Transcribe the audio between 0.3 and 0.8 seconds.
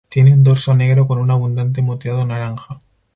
un dorso